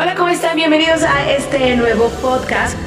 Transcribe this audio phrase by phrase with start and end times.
[0.00, 0.54] Hola, ¿cómo están?
[0.54, 2.78] Bienvenidos a este nuevo podcast.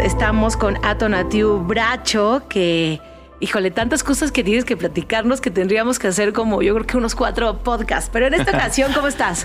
[0.00, 3.00] Estamos con Atonatiu Bracho, que,
[3.40, 6.96] híjole, tantas cosas que tienes que platicarnos que tendríamos que hacer como yo creo que
[6.96, 8.10] unos cuatro podcasts.
[8.12, 9.44] Pero en esta ocasión, ¿cómo estás?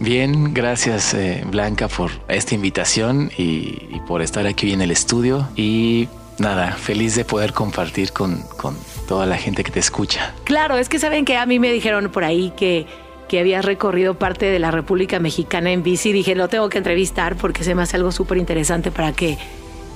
[0.00, 5.48] Bien, gracias eh, Blanca por esta invitación y, y, por estar aquí en el estudio.
[5.54, 6.08] Y
[6.38, 10.34] nada, feliz de poder compartir con, con toda la gente que te escucha.
[10.42, 12.88] Claro, es que saben que a mí me dijeron por ahí que
[13.28, 16.12] que habías recorrido parte de la República Mexicana en bici.
[16.12, 19.38] Dije, lo tengo que entrevistar porque se me hace algo súper interesante para que,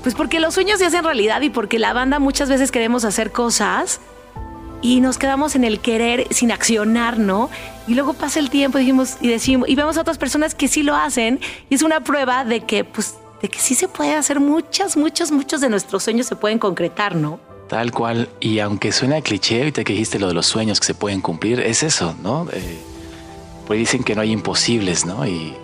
[0.02, 3.33] pues porque los sueños se hacen realidad y porque la banda muchas veces queremos hacer
[3.33, 4.01] cosas
[4.83, 7.51] y nos quedamos en el querer sin accionar, ¿no?
[7.87, 10.69] Y luego pasa el tiempo y dijimos y decimos y vemos a otras personas que
[10.69, 14.15] sí lo hacen y es una prueba de que, pues, de que sí se puede
[14.15, 17.41] hacer muchas, muchos, muchos de nuestros sueños se pueden concretar, ¿no?
[17.69, 18.29] Tal cual.
[18.41, 21.60] Y aunque suena cliché, ahorita que dijiste lo de los sueños que se pueden cumplir,
[21.60, 22.49] es eso, ¿no?
[22.52, 22.79] Eh,
[23.70, 25.24] pues dicen que no hay imposibles, ¿no?
[25.24, 25.55] Y,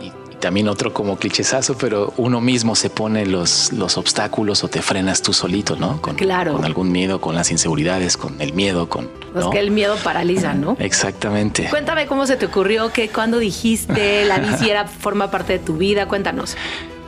[0.00, 4.68] y, y, también otro como clichesazo, pero uno mismo se pone los, los obstáculos o
[4.68, 6.02] te frenas tú solito, ¿no?
[6.02, 6.54] Con, claro.
[6.54, 9.08] Con algún miedo, con las inseguridades, con el miedo, con...
[9.32, 9.52] Pues ¿no?
[9.52, 10.76] que el miedo paraliza, ¿no?
[10.80, 11.68] Exactamente.
[11.70, 15.76] Cuéntame cómo se te ocurrió, que cuando dijiste la bici era, forma parte de tu
[15.76, 16.56] vida, cuéntanos.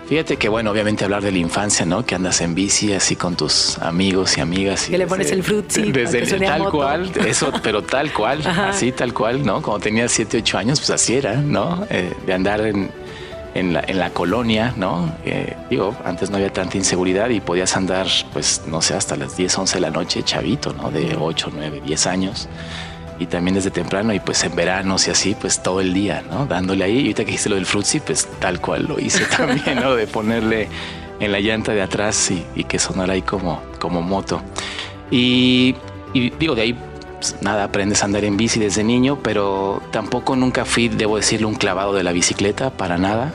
[0.09, 2.07] Fíjate que, bueno, obviamente hablar de la infancia, ¿no?
[2.07, 4.89] Que andas en bici así con tus amigos y amigas.
[4.89, 5.93] Y que le pones el frutzi.
[5.93, 8.71] Desde el, tal cual, eso, pero tal cual, Ajá.
[8.71, 9.61] así tal cual, ¿no?
[9.61, 11.87] Cuando tenías 7, 8 años, pues así era, ¿no?
[11.91, 12.91] Eh, de andar en,
[13.55, 15.15] en, la, en, la, colonia, ¿no?
[15.27, 19.37] Eh, digo, antes no había tanta inseguridad y podías andar, pues, no sé, hasta las
[19.37, 20.91] 10, 11 de la noche, chavito, ¿no?
[20.91, 22.49] De 8, 9, 10 años
[23.19, 26.47] y también desde temprano y pues en veranos y así, pues todo el día, ¿no?
[26.47, 26.99] Dándole ahí.
[26.99, 29.95] Y ahorita que dijiste lo del frutzi, pues tal cual lo hice también, ¿no?
[29.95, 30.69] De ponerle
[31.21, 34.41] en la llanta de atrás y, que sonara ahí como, como moto.
[35.11, 35.75] Y,
[36.15, 36.79] digo, de ahí
[37.19, 41.47] pues, nada, aprendes a andar en bici desde niño, pero tampoco nunca fui, debo decirle,
[41.47, 43.33] un clavado de la bicicleta, para nada.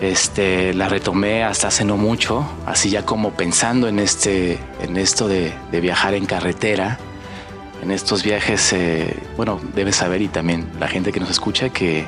[0.00, 5.26] Este, la retomé hasta hace no mucho, así ya como pensando en, este, en esto
[5.28, 6.98] de viajar en carretera
[7.82, 12.04] en estos viajes, eh, bueno, debes saber y también la gente que nos escucha que,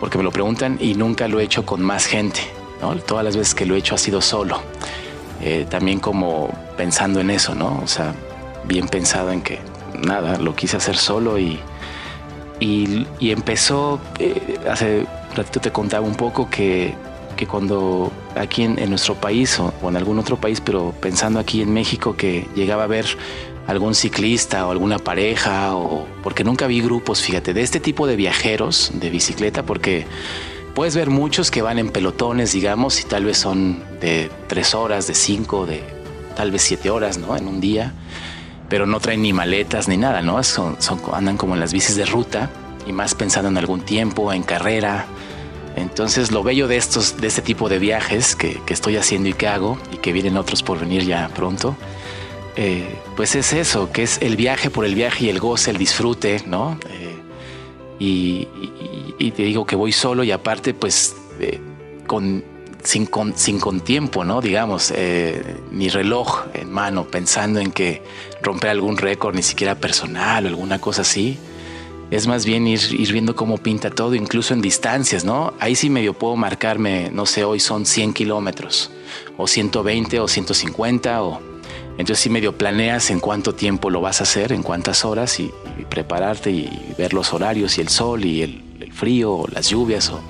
[0.00, 2.40] porque me lo preguntan y nunca lo he hecho con más gente,
[2.80, 2.94] ¿no?
[2.96, 4.60] Todas las veces que lo he hecho ha sido solo.
[5.42, 7.80] Eh, también como pensando en eso, ¿no?
[7.82, 8.14] O sea,
[8.64, 9.58] bien pensado en que
[10.02, 11.60] nada, lo quise hacer solo y,
[12.60, 15.04] y, empezó, eh, hace
[15.34, 16.94] ratito te contaba un poco que,
[17.36, 21.62] que cuando aquí en, nuestro país o, o en algún otro país, pero pensando aquí
[21.62, 23.06] en México que llegaba a ver
[23.66, 28.16] algún ciclista o alguna pareja o porque nunca vi grupos, fíjate, de este tipo de
[28.16, 30.06] viajeros de bicicleta porque
[30.74, 35.06] puedes ver muchos que van en pelotones, digamos, y tal vez son de tres horas,
[35.06, 35.82] de cinco, de
[36.36, 37.36] tal vez siete horas, ¿no?
[37.36, 37.94] En un día,
[38.68, 40.42] pero no traen ni maletas ni nada, ¿no?
[40.42, 42.50] Son, son, andan como en las bicis de ruta
[42.86, 45.06] y más pensando en algún tiempo, en carrera.
[45.76, 49.46] Entonces lo bello de estos, de este tipo de viajes que, estoy haciendo y que
[49.46, 51.76] hago y que vienen otros por venir ya pronto,
[52.56, 55.76] eh, pues es eso, que es el viaje por el viaje y el goce, el
[55.76, 56.78] disfrute, ¿no?
[56.88, 57.16] Eh,
[57.98, 61.60] y, te digo que voy solo y aparte, pues, eh,
[62.82, 64.40] sin, con, tiempo, ¿no?
[64.40, 64.94] Digamos,
[65.70, 68.02] ni reloj en mano, pensando en que
[68.40, 71.38] romper algún récord, ni siquiera personal o alguna cosa así.
[72.10, 72.80] Es más bien ir,
[73.12, 75.54] viendo cómo pinta todo, incluso en distancias, ¿no?
[75.58, 78.90] Ahí sí medio puedo marcarme, no sé, hoy son 100 kilómetros,
[79.36, 81.40] o 120, o 150, o
[81.98, 85.50] entonces sí medio planeas en cuánto tiempo lo vas a hacer, en cuántas horas y,
[85.78, 88.62] y prepararte y, ver los horarios y el sol y el,
[88.92, 90.10] frío o las lluvias.
[90.10, 90.20] O,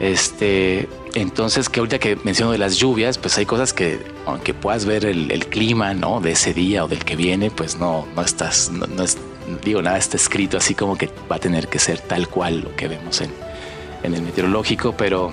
[0.00, 4.84] este, entonces que ahorita que menciono de las lluvias, pues hay cosas que aunque puedas
[4.84, 6.20] ver el, el clima ¿no?
[6.20, 9.16] de ese día o del que viene, pues no, no estás, no, no es,
[9.64, 12.76] digo, nada está escrito así como que va a tener que ser tal cual lo
[12.76, 13.32] que vemos en,
[14.02, 15.32] en el meteorológico, pero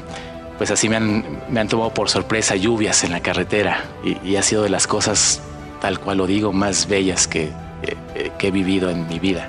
[0.57, 4.35] pues así me han, me han tomado por sorpresa lluvias en la carretera y, y,
[4.35, 5.41] ha sido de las cosas,
[5.81, 7.51] tal cual lo digo, más bellas que,
[7.83, 9.47] eh, que he vivido en mi vida.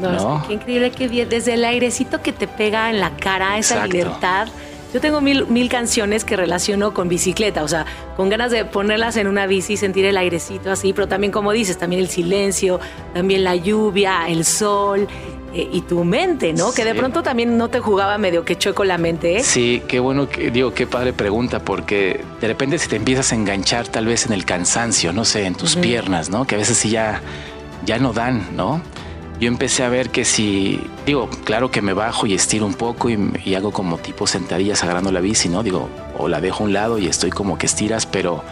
[0.00, 0.44] No, ¿no?
[0.46, 4.48] qué increíble que desde el airecito que te pega en la cara, esa libertad.
[4.92, 7.84] Yo tengo mil, mil canciones que relaciono con bicicleta, o sea,
[8.16, 11.52] con ganas de ponerlas en una bici y sentir el airecito así, pero también como
[11.52, 12.80] dices, también el silencio,
[13.12, 15.06] también la lluvia, el sol,
[15.54, 16.70] eh, y tu mente, ¿no?
[16.70, 16.76] Sí.
[16.76, 19.42] Que de pronto también no te jugaba medio que chueco la mente, ¿eh?
[19.42, 23.34] Sí, qué bueno, que, digo, qué padre pregunta, porque de repente si te empiezas a
[23.34, 25.82] enganchar tal vez en el cansancio, no sé, en tus uh -huh.
[25.82, 26.46] piernas, ¿no?
[26.46, 27.20] Que a veces sí ya,
[27.84, 28.82] ya no dan, ¿no?
[29.40, 33.08] Yo empecé a ver que si, digo, claro que me bajo y estiro un poco
[33.08, 35.62] y, hago como tipo sentadillas agarrando la bici, ¿no?
[35.62, 35.88] Digo,
[36.18, 38.42] o la dejo a un lado y estoy como que estiras, pero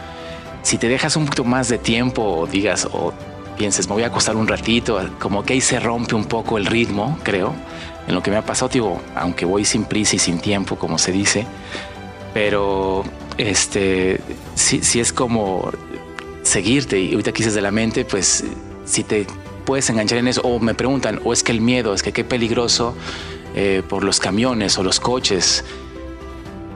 [0.62, 3.12] si te dejas un poquito más de tiempo digas, o
[3.56, 6.66] pienses, me voy a acostar un ratito, como que ahí se rompe un poco el
[6.66, 7.52] ritmo, creo,
[8.06, 10.98] en lo que me ha pasado, digo, aunque voy sin prisa y sin tiempo, como
[10.98, 11.46] se dice,
[12.32, 13.02] pero
[13.38, 14.20] este,
[14.54, 15.70] si, es como
[16.42, 18.44] seguirte y ahorita quises de la mente, pues
[18.84, 19.26] si te
[19.66, 22.24] puedes enganchar en eso, o me preguntan, o es que el miedo, es que qué
[22.24, 22.94] peligroso
[23.54, 25.64] eh, por los camiones o los coches,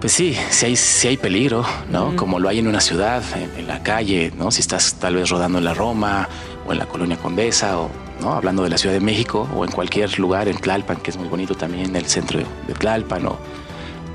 [0.00, 2.16] pues sí, sí hay, hay peligro, ¿no?
[2.16, 4.50] Como lo hay en una ciudad, en, la calle, ¿no?
[4.50, 6.26] Si estás tal vez rodando en la Roma
[6.66, 7.90] o en la Colonia Condesa o,
[8.20, 8.32] ¿no?
[8.32, 11.28] Hablando de la Ciudad de México o en cualquier lugar, en Tlalpan, que es muy
[11.28, 13.38] bonito también, el centro de Tlalpan o...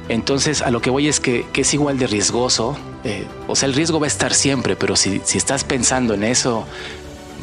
[0.09, 2.77] Entonces, a lo que voy es que, es igual de riesgoso.
[3.03, 6.23] Eh, o sea, el riesgo va a estar siempre, pero si, si estás pensando en
[6.23, 6.65] eso,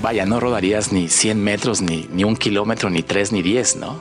[0.00, 4.00] vaya, no rodarías ni 100 metros, ni, ni un kilómetro, ni tres, ni diez, ¿no?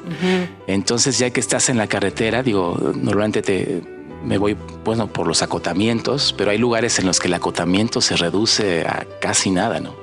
[0.67, 3.81] Entonces, ya que estás en la carretera, digo, normalmente te,
[4.23, 8.15] me voy bueno, por los acotamientos, pero hay lugares en los que el acotamiento se
[8.15, 9.95] reduce a casi nada, ¿no?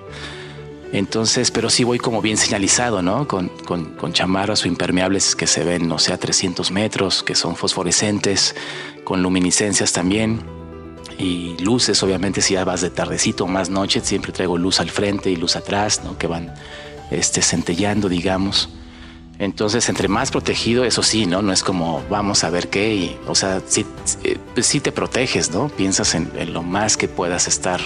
[0.92, 3.28] Entonces, pero sí voy como bien señalizado, ¿no?
[3.28, 7.34] Con, con, con chamarras o impermeables que se ven, no sé, a 300 metros, que
[7.34, 8.54] son fosforescentes,
[9.04, 10.57] con luminiscencias también.
[11.18, 14.88] Y luces, obviamente, si ya vas de tardecito o más noche, siempre traigo luz al
[14.88, 16.16] frente y luz atrás, ¿no?
[16.16, 16.54] Que van
[17.10, 18.68] este, centellando, digamos.
[19.40, 21.42] Entonces, entre más protegido, eso sí, ¿no?
[21.42, 23.86] No es como vamos a ver qué, y, o sea, sí,
[24.24, 25.68] eh, pues sí te proteges, ¿no?
[25.68, 27.80] Piensas en, lo más que puedas estar,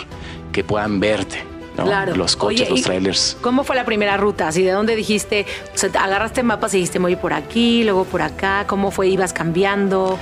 [0.50, 1.44] que puedan verte.
[1.76, 1.84] ¿no?
[1.84, 2.14] Claro.
[2.16, 3.36] Los coches, los trailers.
[3.40, 4.48] ¿Cómo fue la primera ruta?
[4.48, 5.46] ¿Así de dónde dijiste?
[5.74, 8.66] O sea, agarraste mapas y dijiste, voy por aquí, luego por acá.
[8.66, 9.08] ¿Cómo fue?
[9.08, 10.18] ¿Ibas cambiando?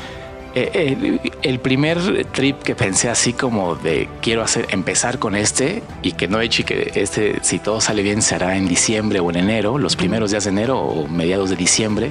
[0.54, 6.12] Eh, el, primer trip que pensé así como de quiero hacer empezar con este y
[6.12, 9.20] que no he hecho y que este si todo sale bien se hará en diciembre
[9.20, 12.10] o en enero, los primeros días de enero o mediados de diciembre,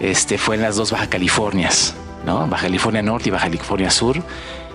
[0.00, 1.94] este fue en las dos Baja Californias,
[2.26, 2.46] ¿no?
[2.46, 4.22] Baja California Norte y Baja California Sur.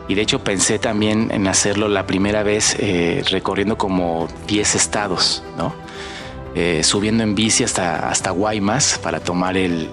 [0.08, 5.44] Y de hecho pensé también en hacerlo la primera vez eh, recorriendo como 10 estados,
[5.56, 5.74] ¿no?
[6.56, 9.90] Eh, subiendo en bici hasta, hasta Guaymas para tomar el,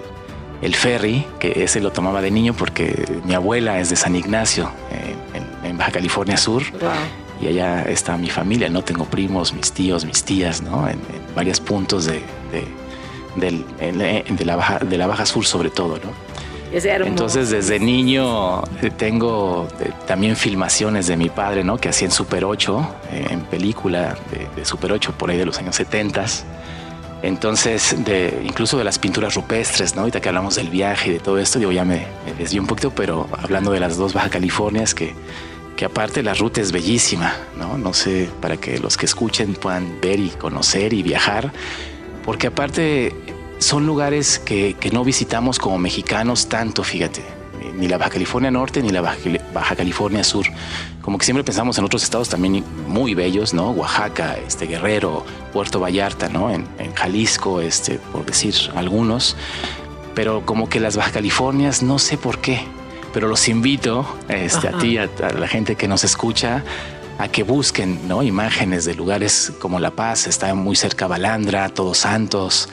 [0.61, 4.71] el ferry, que ese lo tomaba de niño porque mi abuela es de San Ignacio,
[5.63, 6.63] en, Baja California Sur.
[7.41, 8.83] Y allá está mi familia, ¿no?
[8.83, 10.89] Tengo primos, mis tíos, mis tías, ¿no?
[10.89, 10.99] En,
[11.35, 12.21] varios puntos de,
[13.37, 16.11] de, la baja, de la Baja Sur sobre todo, ¿no?
[16.71, 21.77] Entonces desde niño eh, tengo eh, también filmaciones de mi padre, ¿no?
[21.77, 24.15] Que hacía en Super 8, eh, en película
[24.55, 26.25] de, Super 8 por ahí de los años 70
[27.21, 30.01] entonces, de, incluso de las pinturas rupestres, ¿no?
[30.01, 32.07] Ahorita que hablamos del viaje y de todo esto, digo, ya me,
[32.37, 35.13] me un poquito, pero hablando de las dos Baja Californias, que,
[35.75, 37.77] que aparte la ruta es bellísima, ¿no?
[37.77, 41.51] No sé, para que los que escuchen puedan ver y conocer y viajar,
[42.23, 43.13] porque aparte
[43.57, 47.38] son lugares que, que no visitamos como mexicanos tanto, fíjate
[47.75, 50.45] ni la Baja California Norte ni la Baja, California Sur.
[51.01, 53.71] Como que siempre pensamos en otros estados también muy bellos, ¿no?
[53.71, 56.51] Oaxaca, este Guerrero, Puerto Vallarta, ¿no?
[56.51, 59.35] En, Jalisco, este, por decir algunos.
[60.15, 62.65] Pero como que las Baja Californias, no sé por qué,
[63.13, 65.07] pero los invito este, a ti, a,
[65.37, 66.63] la gente que nos escucha,
[67.17, 68.23] a que busquen ¿no?
[68.23, 72.69] imágenes de lugares como La Paz, está muy cerca Balandra, Todos Santos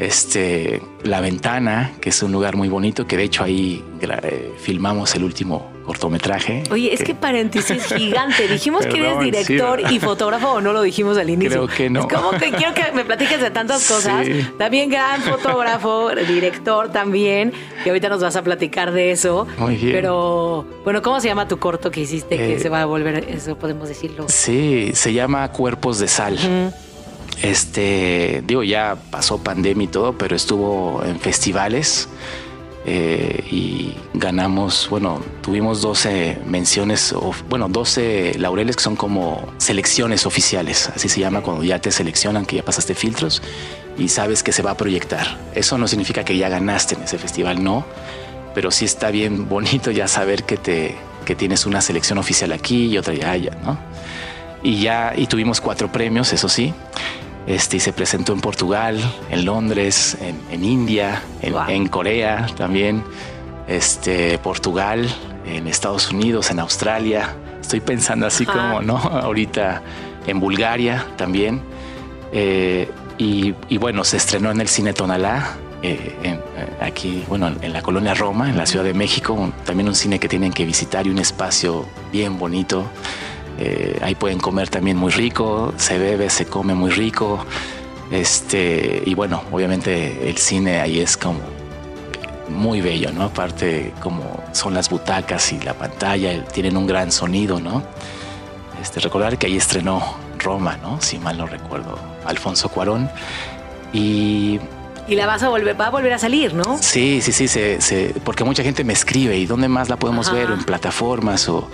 [0.00, 5.14] este, La Ventana, que es un lugar muy bonito, que de hecho ahí eh, filmamos
[5.14, 6.62] el último cortometraje.
[6.70, 8.48] Oye, es que, paréntesis gigante.
[8.48, 11.66] Dijimos que eres director y fotógrafo o no lo dijimos al inicio.
[11.66, 12.00] Creo que no.
[12.00, 14.26] Es como que quiero que me platiques de tantas cosas.
[14.56, 17.52] También gran fotógrafo, director también,
[17.84, 19.46] que ahorita nos vas a platicar de eso.
[19.58, 19.92] Muy bien.
[19.92, 23.26] Pero, bueno, ¿cómo se llama tu corto que hiciste que eh, se va a volver,
[23.28, 24.26] eso podemos decirlo?
[24.28, 26.38] Sí, se llama Cuerpos de Sal.
[27.42, 32.08] Este, digo, ya pasó pandemia y todo, pero estuvo en festivales
[32.86, 37.14] eh, y ganamos, bueno, tuvimos 12 menciones,
[37.48, 42.46] bueno, 12 laureles que son como selecciones oficiales, así se llama cuando ya te seleccionan,
[42.46, 43.42] que ya pasaste filtros
[43.98, 45.38] y sabes que se va a proyectar.
[45.54, 47.84] Eso no significa que ya ganaste en ese festival, no,
[48.54, 52.86] pero sí está bien bonito ya saber que, te, que tienes una selección oficial aquí
[52.86, 53.78] y otra ya allá, ¿no?
[54.62, 56.74] Y ya, y tuvimos cuatro premios, eso sí.
[57.50, 63.02] Este, y se presentó en Portugal, en Londres, en, India, en, Corea también,
[63.66, 65.08] este, Portugal,
[65.44, 67.34] en Estados Unidos, en Australia.
[67.60, 68.96] Estoy pensando así como, ¿no?
[68.98, 69.82] Ahorita
[70.28, 71.60] en Bulgaria también.
[72.30, 72.88] Eh,
[73.18, 76.38] y, bueno, se estrenó en el Cine Tonalá, eh, eh,
[76.80, 79.52] aquí, bueno, en la colonia Roma, en la Ciudad de México.
[79.64, 82.86] También un cine que tienen que visitar y un espacio bien bonito.
[83.60, 87.44] Eh, ahí pueden comer también muy rico, se bebe, se come muy rico.
[88.10, 91.40] Este, y bueno, obviamente el cine ahí es como
[92.48, 93.24] muy bello, ¿no?
[93.24, 97.82] Aparte, como son las butacas y la pantalla, tienen un gran sonido, ¿no?
[98.80, 100.02] Este, recordar que ahí estrenó
[100.38, 101.00] Roma, ¿no?
[101.00, 103.10] Si mal no recuerdo, Alfonso Cuarón.
[103.92, 104.58] Y
[105.10, 106.78] y la vas a volver, va a volver a salir, ¿no?
[106.80, 110.50] Sí, sí, sí, se, porque mucha gente me escribe y dónde más la podemos ver,
[110.50, 111.68] en plataformas o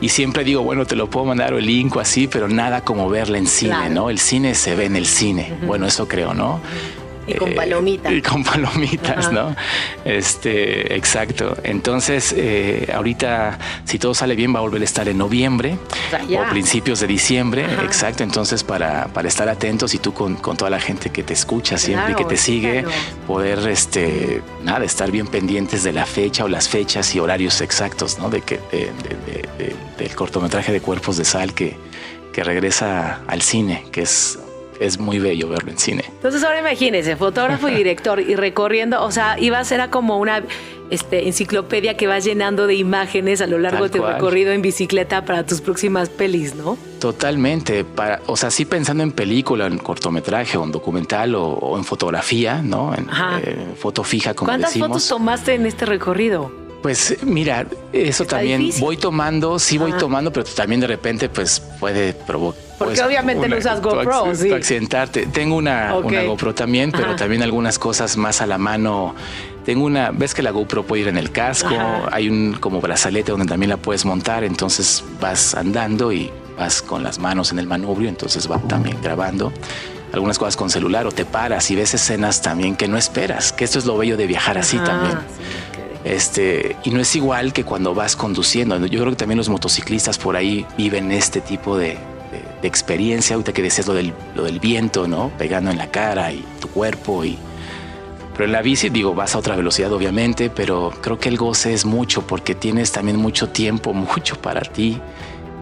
[0.00, 2.82] y siempre digo, bueno, te lo puedo mandar o el link o así, pero nada
[2.82, 4.10] como verla en cine, ¿no?
[4.10, 5.54] El cine se ve en el cine.
[5.66, 6.60] Bueno, eso creo, ¿no?
[7.26, 8.12] Y con palomitas.
[8.12, 9.54] y con palomitas, ¿no?
[10.04, 11.56] Este, exacto.
[11.64, 15.76] Entonces, eh, ahorita, si todo sale bien, va a volver a estar en noviembre
[16.36, 17.64] o, principios de diciembre.
[17.82, 18.22] Exacto.
[18.22, 21.78] Entonces, para, para estar atentos y tú con, con, toda la gente que te escucha
[21.78, 22.84] siempre y que te sigue,
[23.26, 28.18] poder, este, nada, estar bien pendientes de la fecha o las fechas y horarios exactos,
[28.18, 28.30] ¿no?
[28.30, 28.60] De que,
[30.06, 31.76] del cortometraje de Cuerpos de Sal que,
[32.32, 34.38] que regresa al cine, que es
[34.80, 36.04] es muy bello verlo en cine.
[36.06, 40.42] Entonces ahora imagínese, fotógrafo y director y recorriendo, o sea, iba a ser como una
[40.90, 45.24] este, enciclopedia que vas llenando de imágenes a lo largo de tu recorrido en bicicleta
[45.24, 46.76] para tus próximas pelis, ¿no?
[47.00, 51.84] Totalmente, para, o sea, sí pensando en película, en cortometraje o en documental o, en
[51.84, 52.94] fotografía, ¿no?
[52.94, 53.08] En
[53.42, 56.65] eh, foto fija, como ¿Cuántas fotos tomaste en este recorrido?
[56.82, 62.12] Pues mira, eso también voy tomando, sí voy tomando, pero también de repente pues puede
[62.12, 62.62] provocar.
[62.78, 64.52] Porque pues, obviamente no usas GoPro, sí.
[64.52, 65.26] accidentarte.
[65.26, 69.14] Tengo una, GoPro también, pero también algunas cosas más a la mano.
[69.64, 71.74] Tengo una, ves que la GoPro puede ir en el casco,
[72.12, 77.02] hay un como brazalete donde también la puedes montar, entonces vas andando y vas con
[77.02, 79.52] las manos en el manubrio, entonces va también grabando
[80.12, 83.64] algunas cosas con celular o te paras y ves escenas también que no esperas, que
[83.64, 85.18] esto es lo bello de viajar así también.
[86.06, 88.78] Este, y no es igual que cuando vas conduciendo.
[88.86, 91.98] Yo creo que también los motociclistas por ahí viven este tipo de,
[92.62, 93.34] experiencia.
[93.34, 95.32] Ahorita que decías lo del, viento, ¿no?
[95.36, 97.24] Pegando en la cara y tu cuerpo.
[97.24, 97.36] Y...
[98.32, 101.74] Pero en la bici, digo, vas a otra velocidad, obviamente, pero creo que el goce
[101.74, 105.00] es mucho porque tienes también mucho tiempo, mucho para ti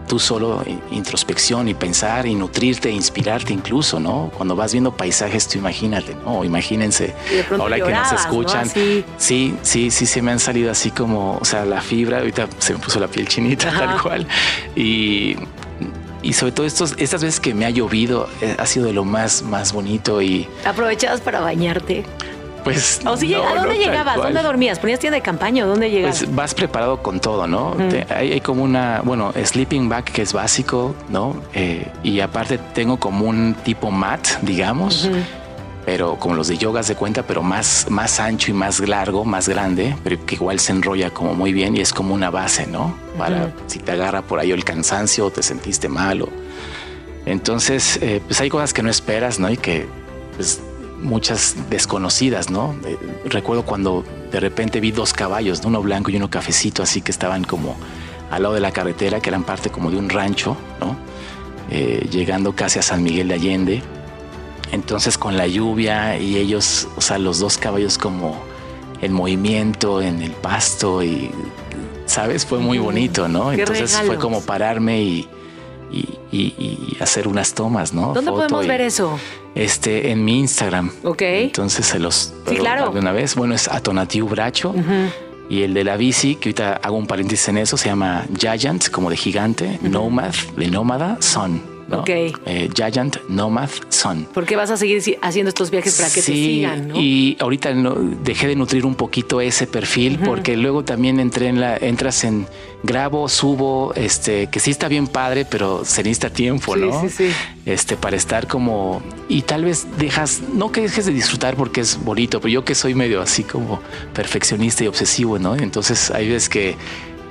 [0.06, 4.30] tú solo introspección y pensar y nutrirte, inspirarte incluso, ¿no?
[4.36, 6.44] Cuando vas viendo paisajes, tú imagínate, ¿no?
[6.44, 7.14] Imagínense,
[7.58, 11.44] ahora que nos escuchan, sí, sí, sí, sí, se me han salido así como, o
[11.44, 14.26] sea, la fibra, ahorita se me puso la piel chinita, tal cual,
[14.76, 15.36] y
[16.24, 19.04] y sobre todo estos, estas veces que me ha llovido eh, ha sido de lo
[19.04, 20.48] más, más bonito y...
[20.64, 22.04] Aprovechadas para bañarte.
[22.64, 23.00] Pues.
[23.04, 24.16] ¿A dónde llegabas?
[24.16, 24.78] ¿Dónde dormías?
[24.78, 25.66] ¿Ponías tienda de campaña?
[25.66, 26.20] ¿Dónde llegabas?
[26.20, 27.76] Pues vas preparado con todo, ¿no?
[28.08, 31.36] hay, como una, bueno, sleeping bag que es básico, ¿no?
[31.52, 35.08] Eh, y aparte tengo como un tipo mat, digamos.
[35.84, 39.50] Pero como los de yogas de cuenta, pero más, más ancho y más largo, más
[39.50, 42.96] grande, pero que igual se enrolla como muy bien y es como una base, ¿no?
[43.18, 46.22] Para si te agarra por ahí el cansancio o te sentiste mal.
[46.22, 46.28] O...
[47.26, 49.50] Entonces, eh, pues hay cosas que no esperas, ¿no?
[49.50, 49.86] Y que
[50.36, 50.62] pues,
[51.04, 52.74] muchas desconocidas, ¿no?
[52.84, 57.12] Eh, recuerdo cuando de repente vi dos caballos, uno blanco y uno cafecito, así que
[57.12, 57.76] estaban como
[58.30, 60.96] al lado de la carretera, que eran parte como de un rancho, ¿no?
[61.70, 63.82] Eh, llegando casi a San Miguel de Allende.
[64.72, 68.42] Entonces con la lluvia y ellos, o sea, los dos caballos como
[69.00, 71.30] en movimiento en el pasto y,
[72.06, 72.44] ¿sabes?
[72.46, 73.52] Fue muy bonito, ¿no?
[73.52, 75.28] Entonces fue como pararme y,
[76.34, 78.12] y, hacer unas tomas, ¿no?
[78.12, 79.18] ¿Dónde podemos ver eso?
[79.54, 80.90] Este, en mi Instagram.
[81.02, 81.22] Ok.
[81.22, 82.90] Entonces se los sí, claro.
[82.90, 83.34] de una vez.
[83.34, 84.74] Bueno, es Atonatiu Bracho.
[85.48, 88.88] Y el de la bici, que ahorita hago un paréntesis en eso, se llama Giant,
[88.88, 91.18] como de gigante, Nomad, de nómada,
[91.88, 92.00] Son.
[92.00, 92.08] Ok.
[92.08, 94.24] Eh, Giant Nomad Son.
[94.26, 96.88] ¿Por qué vas a seguir haciendo estos viajes para que te sigan?
[96.88, 97.00] ¿no?
[97.00, 101.60] Y ahorita no, dejé de nutrir un poquito ese perfil porque luego también entré en
[101.60, 102.46] la, entras en
[102.84, 107.00] grabo, subo, este, que sí está bien padre, pero se necesita tiempo, ¿no?
[107.00, 107.30] Sí, sí.
[107.64, 112.02] Este, para estar como, y tal vez dejas, no que dejes de disfrutar porque es
[112.04, 113.80] bonito, pero yo que soy medio así como
[114.12, 115.56] perfeccionista y obsesivo, ¿no?
[115.56, 116.76] Entonces hay veces que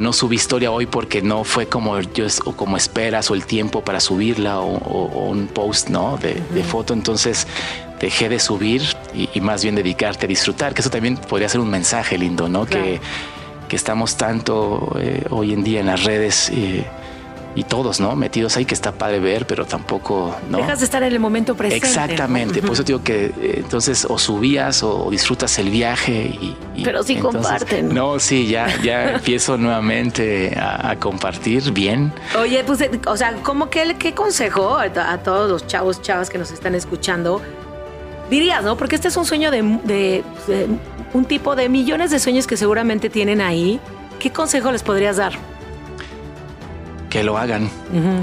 [0.04, 3.84] no subí historia hoy porque no fue como yo o como esperas o el tiempo
[3.84, 6.94] para subirla o, un post no de, foto.
[6.94, 7.48] Entonces
[8.00, 8.84] dejé de subir
[9.14, 12.66] y, más bien dedicarte a disfrutar que eso también podría ser un mensaje lindo no
[12.66, 13.00] que,
[13.70, 16.86] que estamos tanto eh, hoy en día en las redes eh,
[17.56, 18.16] y todos, ¿no?
[18.16, 20.58] Metidos ahí que está padre ver, pero tampoco, ¿no?
[20.58, 21.86] Dejas de estar en el momento presente.
[21.86, 26.36] Exactamente, por eso digo que eh, entonces o subías o disfrutas el viaje
[26.76, 26.84] y...
[26.84, 27.94] pero sí comparten.
[27.94, 32.14] No, sí, ya, ya empiezo nuevamente a, compartir bien.
[32.40, 36.38] Oye, pues, eh, o sea, ¿cómo que qué consejo a, todos los chavos, chavas que
[36.38, 37.42] nos están escuchando?
[38.30, 38.78] Dirías, ¿no?
[38.78, 40.24] Porque este es un sueño de, de
[41.14, 43.80] un tipo de millones de sueños que seguramente tienen ahí.
[44.20, 45.34] ¿Qué consejo les podrías dar?
[47.14, 47.70] Que lo hagan,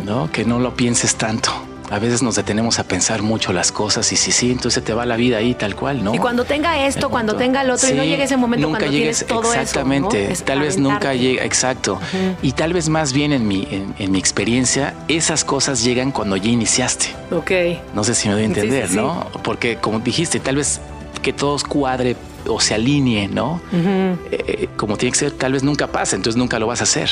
[0.05, 0.33] ¿no?
[0.33, 1.53] Que no lo pienses tanto.
[1.93, 5.07] A veces nos detenemos a pensar mucho las cosas y si sí, entonces te va
[5.07, 6.13] la vida ahí tal cual, ¿no?
[6.13, 8.97] Y cuando tenga esto, cuando tenga el otro, y no llegue ese momento nunca cuando
[8.97, 12.01] llegues, tienes todo exactamente, eso, tal vez nunca llegue, exacto.
[12.43, 16.51] Y tal vez más bien en mi, en, mi experiencia, esas cosas llegan cuando ya
[16.51, 17.15] iniciaste.
[17.31, 17.53] Ok.
[17.95, 19.29] No sé si me doy a entender, ¿no?
[19.45, 20.81] Porque como dijiste, tal vez
[21.23, 22.17] que todos cuadre
[22.49, 23.61] o se alinee, ¿no?
[23.73, 27.09] Eh, como tiene que ser, tal vez nunca pase, entonces nunca lo vas a hacer.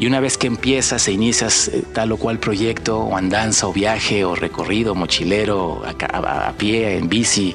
[0.00, 3.72] Y una vez que empiezas e inicias eh, tal o cual proyecto, o andanza, o
[3.72, 7.54] viaje, o recorrido, mochilero, a, pie, en bici,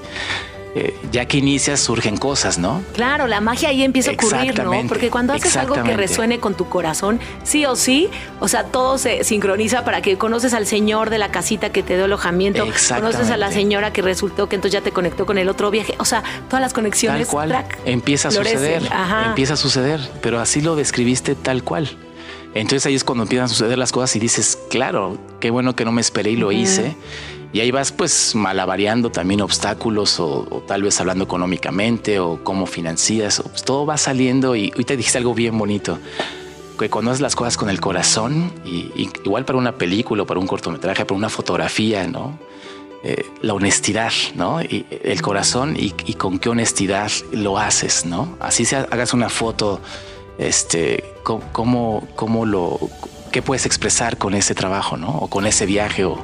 [0.75, 2.83] eh, ya que inicias surgen cosas, ¿no?
[2.93, 4.73] Claro, la magia ahí empieza a ocurrir, ¿no?
[4.87, 8.09] Porque cuando haces algo que resuene con tu corazón, sí o sí,
[8.39, 11.95] o sea, todo se sincroniza para que conoces al señor de la casita que te
[11.95, 15.49] dio alojamiento, conoces a la señora que resultó que entonces ya te conectó con el
[15.49, 17.27] otro viaje, o sea, todas las conexiones.
[17.27, 18.83] Tal cual, empieza a suceder,
[19.25, 21.89] empieza a suceder, pero así lo describiste tal cual.
[22.55, 25.83] Entonces ahí es cuando empiezan a suceder las cosas y dices, claro, qué bueno que
[25.83, 26.95] no me esperé y lo hice.
[27.51, 33.41] Y ahí vas pues malavariando también obstáculos o, tal vez hablando económicamente o cómo financias.
[33.41, 36.00] Pues, todo va saliendo y hoy te dijiste algo bien bonito.
[36.79, 40.47] Que cuando haces las cosas con el corazón, y, igual para una película, para un
[40.47, 42.39] cortometraje, para una fotografía, ¿no?
[43.03, 44.62] Eh, la honestidad, ¿no?
[44.62, 48.38] Y el corazón y, y, con qué honestidad lo haces, ¿no?
[48.39, 49.81] Así se hagas una foto
[50.38, 52.80] este, cómo, cómo lo,
[53.32, 55.10] qué puedes expresar con ese trabajo, ¿no?
[55.10, 56.24] O con ese viaje, o,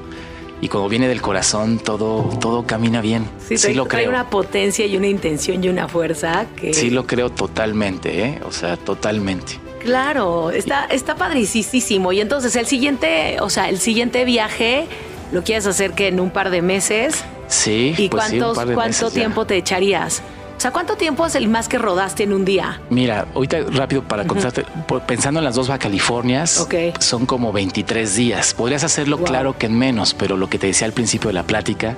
[0.62, 3.28] y cuando viene del corazón todo, todo camina bien.
[3.48, 4.02] Sí, sí lo creo.
[4.02, 6.74] Hay una potencia y una intención y una fuerza que...
[6.74, 8.42] Sí lo creo totalmente, ¿eh?
[8.46, 9.60] O sea, totalmente.
[9.80, 12.12] Claro, está, está padricísimo.
[12.12, 14.86] Y entonces el siguiente, o sea, el siguiente viaje
[15.32, 17.24] lo quieres hacer que en un par de meses.
[17.48, 17.96] Sí.
[17.98, 18.32] ¿Y pues
[18.76, 20.22] cuánto tiempo te echarías?
[20.62, 22.80] O sea, ¿cuánto tiempo es el más que rodaste en un día?
[22.92, 24.64] Mira, ahorita rápido para contarte,
[25.08, 26.68] pensando en las dos Californias,
[27.00, 28.54] son como 23 días.
[28.54, 31.42] Podrías hacerlo claro que en menos, pero lo que te decía al principio de la
[31.42, 31.98] plática,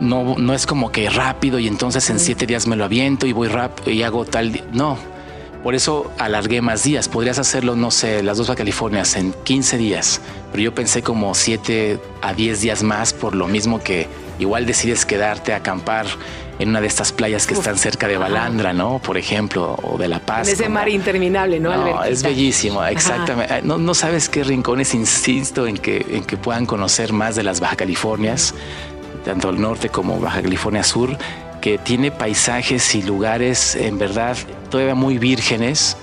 [0.00, 3.32] no, no es como que rápido y entonces en siete días me lo aviento y
[3.32, 4.62] voy rápido y hago tal.
[4.74, 4.98] No,
[5.62, 7.08] por eso alargué más días.
[7.08, 11.34] Podrías hacerlo, no sé, las dos Baja Californias en 15 días, pero yo pensé como
[11.34, 14.08] 7 a 10 días más por lo mismo que
[14.42, 16.06] igual decides quedarte a acampar
[16.58, 19.00] en una de estas playas que están cerca de Balandra, ¿no?
[19.00, 20.46] Por ejemplo, o de La Paz.
[20.46, 21.74] En ese mar interminable, ¿no?
[21.74, 23.62] No, es bellísimo, exactamente.
[23.62, 27.60] No, no, sabes qué rincones insisto en que, en que puedan conocer más de las
[27.60, 28.54] Baja Californias,
[29.24, 31.16] tanto el norte como Baja California Sur,
[31.60, 34.36] que tiene paisajes y lugares en verdad
[34.70, 35.96] todavía muy vírgenes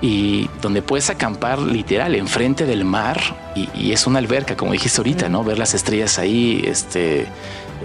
[0.00, 3.20] y donde puedes acampar literal enfrente del mar
[3.54, 5.44] y, y, es una alberca, como dijiste ahorita, ¿no?
[5.44, 7.26] Ver las estrellas ahí, este,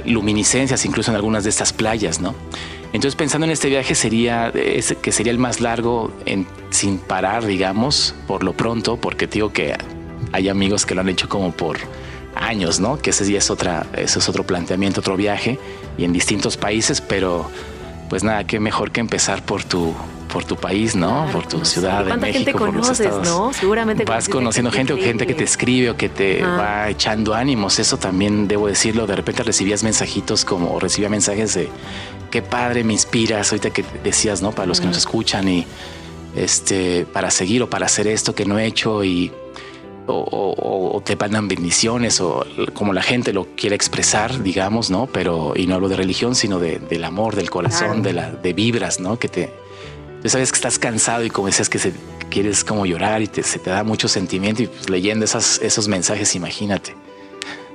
[0.07, 2.33] luminiscencias incluso en algunas de estas playas, ¿no?
[2.93, 6.11] Entonces pensando en este viaje sería que sería el más largo
[6.69, 9.75] sin parar, digamos, por lo pronto, porque digo que
[10.31, 11.77] hay amigos que lo han hecho como por
[12.33, 12.97] años, ¿no?
[12.97, 15.59] Que ese día es otra, ese es otro planteamiento, otro viaje
[15.97, 17.49] y en distintos países, pero
[18.09, 19.93] pues nada, qué mejor que empezar por tu
[20.37, 21.27] por tu país, ¿no?
[21.31, 23.27] por tu ciudad de México, gente por conoces, los estados.
[23.27, 23.53] ¿no?
[23.53, 27.79] Seguramente vas conociendo gente o gente que te escribe o que te va echando ánimos.
[27.79, 29.07] Eso también debo decirlo.
[29.07, 31.69] De repente recibías mensajitos como o recibía mensajes de
[32.29, 33.51] qué padre me inspiras.
[33.51, 34.51] Ahorita que decías, ¿no?
[34.51, 35.65] Para los que nos escuchan y
[36.35, 39.31] este para seguir o para hacer esto que no he hecho y
[40.05, 42.45] o, te mandan bendiciones o
[42.75, 45.07] como la gente lo quiere expresar, digamos, ¿no?
[45.07, 48.53] Pero, y no hablo de religión, sino de, del amor, del corazón, de, la, de
[48.53, 49.17] vibras, ¿no?
[49.17, 49.66] Que te,
[50.21, 51.93] tú sabes que estás cansado y como decías que se,
[52.29, 55.87] quieres como llorar y te, se te da mucho sentimiento y pues, leyendo esas, esos
[55.87, 56.95] mensajes, imagínate.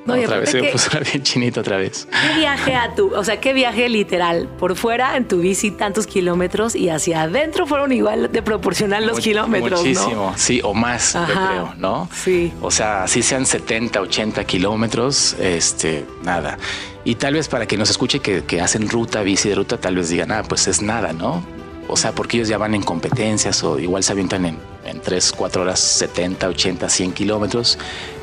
[0.05, 2.09] No, otra vez se me puso bien chinito otra vez.
[2.11, 4.49] ¿Qué viaje a tu, o sea, qué viaje literal?
[4.59, 9.21] Por fuera en tu bici tantos kilómetros y hacia adentro fueron igual de proporcional los
[9.21, 9.81] kilómetros.
[9.81, 12.09] Muchísimo, sí, o más, yo creo, ¿no?
[12.13, 12.53] Sí.
[12.61, 16.59] O sea, si sean 70, 80 kilómetros, este, nada.
[17.05, 19.97] Y tal vez para que nos escuche que, que hacen ruta, bici de ruta, tal
[19.97, 21.45] vez digan, ah, pues es nada, ¿no?
[21.93, 25.33] O sea, porque ellos ya van en competencias o igual se avientan en, en 3,
[25.33, 27.79] 4 horas, 70, 80, 100 kilómetros.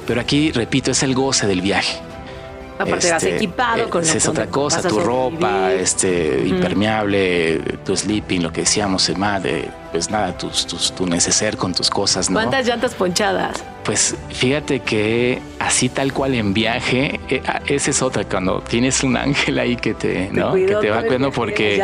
[0.07, 1.99] Pero aquí, repito, es el goce del viaje.
[2.79, 8.41] Aparte vas este, equipado eh, con Es otra cosa, tu ropa, este, impermeable, tu sleeping,
[8.41, 12.35] lo que decíamos, el de, pues nada, tus, tus, tu neceser con tus cosas, ¿no?
[12.35, 13.63] ¿Cuántas llantas ponchadas?
[13.83, 19.03] Pues fíjate que así tal cual en viaje, eh, ah, esa es otra, cuando tienes
[19.03, 20.53] un ángel ahí que te, ¿no?
[20.53, 21.83] que te va cuidando porque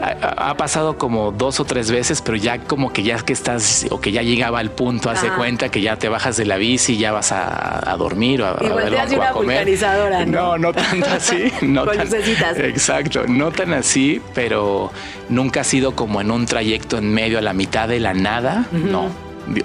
[0.00, 4.00] ha, pasado como dos o tres veces, pero ya como que ya que estás o
[4.00, 6.98] que ya llegaba al punto, hace cuenta que ya te bajas de la bici y
[6.98, 9.68] ya vas a, dormir o a, y a, a comer.
[10.26, 10.58] ¿no?
[10.58, 11.52] no, tanto así.
[11.62, 14.90] No Con Exacto, no tan así, pero
[15.28, 18.66] nunca ha sido como en un trayecto en medio a la mitad de la nada,
[18.72, 19.08] no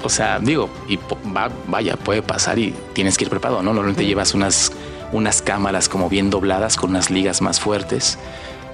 [0.03, 0.99] O sea, digo, y
[1.67, 3.73] vaya, puede pasar y tienes que ir preparado, ¿no?
[3.73, 4.71] Normalmente llevas unas,
[5.11, 8.19] unas cámaras como bien dobladas con unas ligas más fuertes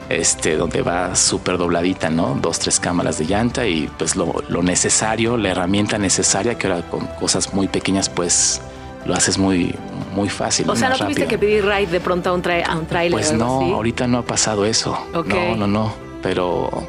[0.09, 2.37] este, donde va súper dobladita, ¿no?
[2.41, 7.07] Dos, tres cámaras de llanta y pues lo, necesario, la herramienta necesaria, que ahora con
[7.19, 8.61] cosas muy pequeñas, pues
[9.05, 9.73] lo haces muy,
[10.13, 10.69] muy fácil.
[10.69, 13.11] O sea, ¿no tuviste que pedir ride de pronto a un, a un trailer?
[13.11, 14.97] Pues no, ahorita no ha pasado eso.
[15.13, 15.93] No, no, no.
[16.21, 16.87] Pero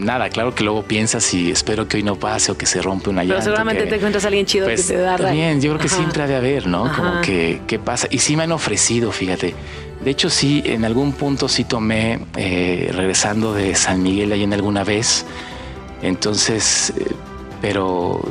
[0.00, 3.10] nada, claro que luego piensas y espero que hoy no pase o que se rompe
[3.10, 3.34] una llanta.
[3.34, 5.88] Pero seguramente te encuentras a alguien chido que pues, te da También, yo creo que
[5.88, 6.90] siempre ha de haber, ¿no?
[6.94, 8.08] Como que, ¿qué pasa?
[8.10, 9.54] Y sí me han ofrecido, fíjate.
[10.04, 14.54] De hecho, sí, en algún punto sí tomé, eh, regresando de San Miguel ahí en
[14.54, 15.26] alguna vez.
[16.02, 17.04] Entonces, eh,
[17.60, 18.22] pero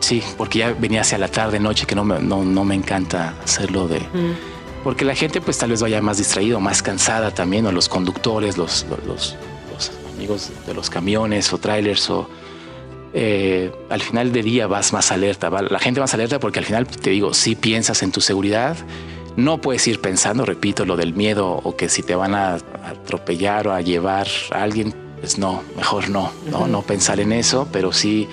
[0.00, 3.88] sí, porque ya venía hacia la tarde, noche, que no me, no, me encanta hacerlo
[3.88, 4.00] de...
[4.00, 4.36] Mm.
[4.84, 8.56] Porque la gente pues tal vez vaya más distraído, más cansada también, o los conductores,
[8.56, 9.34] los, los,
[10.16, 12.28] amigos de los camiones o trailers, o
[13.12, 16.86] eh, al final de día vas más alerta, la gente más alerta porque al final
[16.86, 18.76] te digo, si piensas en tu seguridad,
[19.36, 23.68] no puedes ir pensando, repito, lo del miedo o que si te van a atropellar
[23.68, 27.92] o a llevar a alguien, pues no, mejor no, no, no pensar en eso, pero
[27.92, 28.28] sí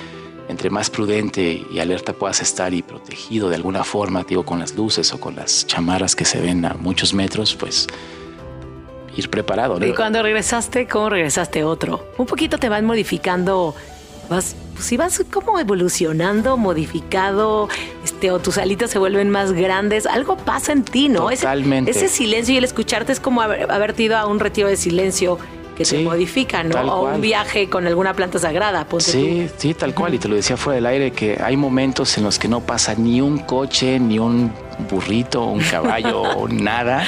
[0.49, 4.75] entre más prudente y alerta puedas estar y protegido de alguna forma, digo, con las
[4.75, 7.87] luces o con las chamaras que se ven a muchos metros, pues
[9.15, 9.79] ir preparado.
[9.79, 9.85] ¿no?
[9.85, 12.07] Y cuando regresaste, ¿cómo regresaste otro?
[12.17, 13.75] Un poquito te van modificando
[14.29, 17.69] vas, pues si vas como evolucionando, modificado,
[18.03, 21.29] este, o tus alitas se vuelven más grandes, algo pasa en ti, ¿no?
[21.29, 21.91] Totalmente.
[21.91, 25.37] Ese, silencio y el escucharte es como haber, ido a un retiro de silencio
[25.75, 26.79] que te modifica, ¿no?
[26.81, 28.85] O un viaje con alguna planta sagrada.
[28.99, 30.13] sí, sí, tal cual.
[30.13, 32.95] Y te lo decía fuera del aire que hay momentos en los que no pasa
[32.95, 34.51] ni un coche, ni un
[34.89, 37.05] burrito, un caballo, nada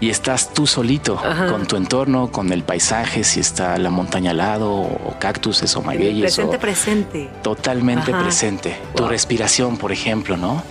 [0.00, 4.36] y estás tú solito con tu entorno, con el paisaje, si está la montaña al
[4.38, 6.34] lado o cactus o magueyes.
[6.34, 7.30] Presente, presente.
[7.42, 8.76] Totalmente presente.
[8.94, 10.62] Tu respiración, por ejemplo, ¿no?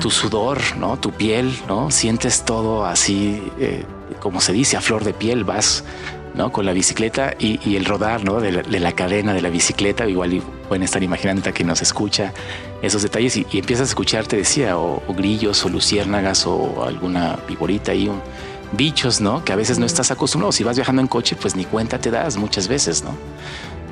[0.00, 0.98] Tu sudor, ¿no?
[0.98, 1.90] Tu piel, ¿no?
[1.90, 3.84] Sientes todo así, eh,
[4.20, 5.84] como se dice, a flor de piel, vas
[6.38, 6.52] ¿no?
[6.52, 8.40] Con la bicicleta y, el rodar, ¿no?
[8.40, 12.32] De la, cadena de la bicicleta, igual pueden estar imaginando a quien nos escucha
[12.80, 17.92] esos detalles y, empiezas a escuchar, te decía, o, grillos o luciérnagas o alguna viborita
[17.92, 18.22] y un,
[18.70, 19.44] bichos, ¿no?
[19.44, 20.52] Que a veces no estás acostumbrado.
[20.52, 23.16] Si vas viajando en coche, pues ni cuenta te das muchas veces, ¿no?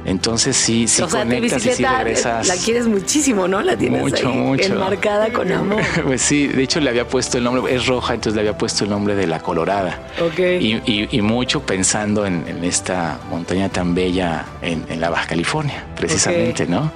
[0.06, 2.46] Entonces sí, sí conectas y sí regresas.
[2.46, 3.60] La quieres muchísimo, ¿no?
[3.60, 4.72] La tienes mucho, ahí mucho.
[4.72, 5.82] enmarcada con amor.
[6.04, 8.84] pues sí, de hecho le había puesto el nombre, es roja, entonces le había puesto
[8.84, 9.98] el nombre de la Colorada.
[10.20, 10.38] Ok.
[10.60, 16.92] Y, mucho pensando en, esta montaña tan bella en, la Baja California, precisamente, ¿no?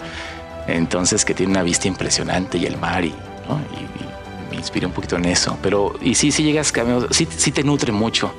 [0.68, 3.61] Entonces que tiene una vista impresionante y el mar y, ¿no?
[4.53, 5.59] y inspiré un poquito en eso.
[5.62, 6.73] Pero, y sí, sí llegas
[7.11, 8.33] sí, sí te nutre mucho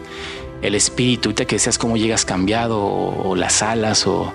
[0.61, 4.31] el espíritu, ahorita que seas cómo llegas cambiado o, las alas o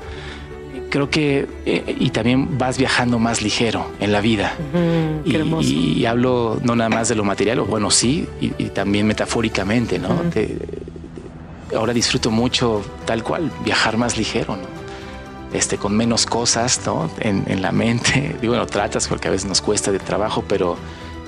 [0.90, 4.54] creo que eh, y también vas viajando más ligero en la vida.
[5.24, 10.22] Y, hablo no nada más de lo material o bueno sí y, también metafóricamente no
[11.74, 14.76] ahora disfruto mucho tal cual viajar más ligero no
[15.52, 18.36] este con menos cosas no en, en la mente.
[18.40, 20.76] Digo bueno tratas porque a veces nos cuesta de trabajo pero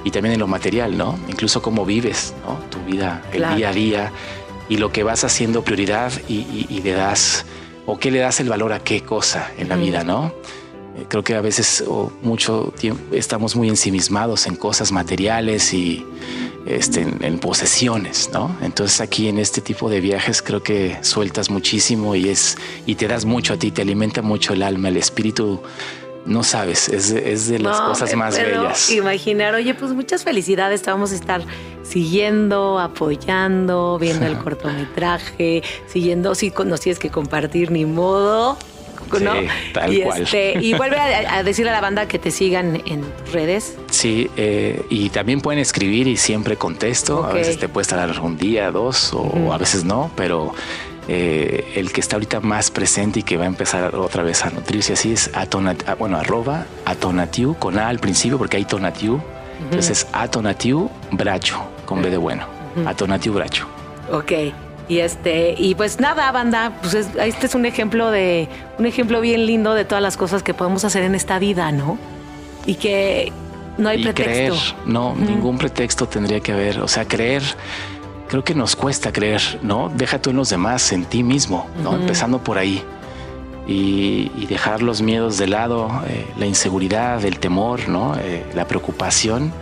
[0.04, 1.18] y también en lo material, ¿no?
[1.28, 2.58] Incluso cómo vives, ¿no?
[2.70, 4.12] Tu vida, el día a día
[4.68, 7.44] y lo que vas haciendo prioridad y, le das,
[7.88, 10.34] o qué le das el valor a qué cosa en la vida, ¿no?
[10.94, 16.04] Eh, creo que a veces o mucho tiempo estamos muy ensimismados en cosas materiales y
[16.66, 18.54] este, en, en, posesiones, ¿no?
[18.60, 23.08] Entonces aquí en este tipo de viajes creo que sueltas muchísimo y es y te
[23.08, 25.62] das mucho a ti, te alimenta mucho el alma, el espíritu
[26.26, 28.90] no sabes, es, de las cosas más bellas.
[28.90, 31.42] Imaginar, oye, pues muchas felicidades, te vamos a estar
[31.88, 38.56] siguiendo, apoyando, viendo el cortometraje, siguiendo, si nos tienes que compartir, ni modo.
[39.20, 39.40] ¿no?
[39.40, 40.22] Sí, tal y cual.
[40.22, 43.76] Este, y vuelve a, decirle a la banda que te sigan en redes.
[43.90, 47.24] Sí, eh, y también pueden escribir y siempre contesto.
[47.24, 50.52] A veces te puede estar un día, dos, o a veces no, pero
[51.08, 54.50] eh, el que está ahorita más presente y que va a empezar otra vez a
[54.50, 59.20] nutrirse así es atonat, ah, bueno, arroba atonatiu con A al principio porque hay tonatiu.
[59.60, 62.44] Entonces atonatiu bracho con B de bueno.
[62.84, 63.66] Atonatiu bracho.
[64.12, 64.32] Ok.
[64.88, 68.48] Y este, y pues nada, banda, pues este es un ejemplo de,
[68.78, 71.98] un ejemplo bien lindo de todas las cosas que podemos hacer en esta vida, ¿no?
[72.66, 73.32] Y que
[73.78, 74.24] no hay pretexto.
[74.24, 74.52] Creer,
[74.84, 76.80] no, ningún pretexto tendría que haber.
[76.80, 77.42] O sea, creer
[78.28, 79.90] creo que nos cuesta creer, ¿no?
[79.94, 81.94] Deja tú en los demás, en ti mismo, ¿no?
[81.94, 82.82] Empezando por ahí.
[83.66, 88.16] Y, dejar los miedos de lado, eh, la inseguridad, el temor, ¿no?
[88.16, 89.52] Eh, la preocupación,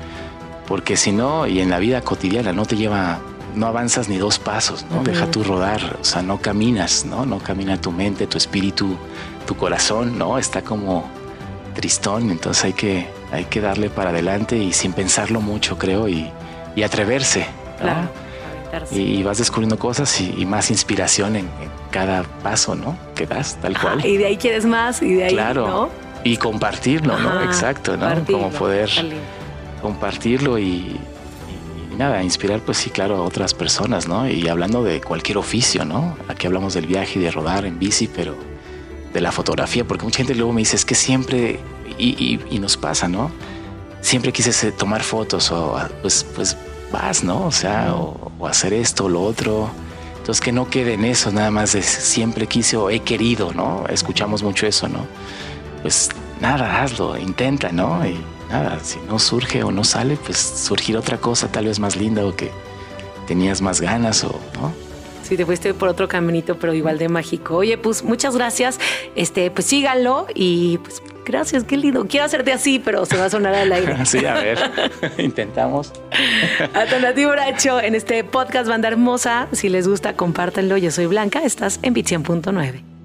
[0.66, 3.20] porque si no, y en la vida cotidiana no te lleva,
[3.55, 5.02] no avanzas ni dos pasos, ¿no?
[5.02, 7.24] Deja tú rodar, o sea, no caminas, ¿no?
[7.24, 8.96] No camina tu mente, tu espíritu,
[9.46, 10.38] tu corazón, ¿no?
[10.38, 11.09] Está como
[11.74, 16.31] tristón, entonces hay que, hay que darle para adelante y sin pensarlo mucho, creo, y,
[16.83, 17.46] atreverse.
[17.81, 18.09] Claro.
[18.90, 21.48] Y, vas descubriendo cosas y, más inspiración en,
[21.90, 22.98] cada paso, ¿no?
[23.14, 24.05] Que das, tal cual.
[24.05, 25.88] y de ahí quieres más y de ahí, claro.
[26.24, 27.42] Y compartirlo, ¿no?
[27.44, 28.24] Exacto, ¿no?
[28.26, 28.90] Como poder
[29.87, 30.99] compartirlo y,
[31.96, 34.29] nada, inspirar, pues sí, claro, a otras personas, ¿no?
[34.29, 36.16] Y hablando de cualquier oficio, ¿no?
[36.27, 38.35] Aquí hablamos del viaje y de rodar en bici, pero
[39.14, 41.61] de la fotografía, porque mucha gente luego me dice, es que siempre,
[41.99, 43.31] y, nos pasa, ¿no?
[44.01, 46.57] Siempre quise tomar fotos o pues, pues
[46.92, 47.46] vas, ¿no?
[47.46, 49.70] O sea, o, hacer esto o lo otro.
[50.18, 53.85] Entonces que no quede en eso, nada más de siempre quise o he querido, ¿no?
[53.88, 55.07] Escuchamos mucho eso, ¿no?
[55.83, 58.05] Pues nada, hazlo, intenta, ¿no?
[58.05, 58.18] Y
[58.51, 62.25] nada, si no surge o no sale, pues surgir otra cosa tal vez más linda
[62.25, 62.51] o que
[63.27, 64.73] tenías más ganas o, ¿no?
[65.23, 67.57] Sí, te fuiste por otro caminito, pero igual de mágico.
[67.57, 68.79] Oye, pues muchas gracias.
[69.17, 72.07] Este, pues síganlo y pues gracias, qué lindo.
[72.07, 73.97] Quiero hacerte así, pero se va a sonar al aire.
[74.07, 74.59] sí, a ver,
[75.19, 75.93] intentamos.
[77.15, 79.49] ti, Bracho, en este podcast Banda Hermosa.
[79.51, 80.77] Si les gusta, compártanlo.
[80.77, 82.96] Yo soy Blanca, estás en Bitien.9.